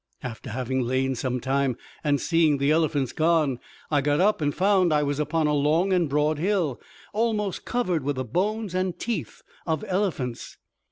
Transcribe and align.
After 0.23 0.49
having 0.49 0.81
lain 0.81 1.13
some 1.13 1.39
time, 1.39 1.77
and 2.03 2.19
seeing 2.19 2.57
the 2.57 2.71
elephants 2.71 3.11
gone, 3.13 3.59
I 3.91 4.01
got 4.01 4.19
up, 4.19 4.41
and 4.41 4.51
found 4.51 4.91
I 4.91 5.03
was 5.03 5.19
upon 5.19 5.45
a 5.45 5.53
long 5.53 5.93
and 5.93 6.09
broad 6.09 6.39
hill, 6.39 6.81
almost 7.13 7.65
covered 7.65 8.03
with 8.03 8.15
the 8.15 8.25
bones 8.25 8.73
and 8.73 8.97
teeth 8.97 9.43
of 9.67 9.85
elephants. 9.87 10.57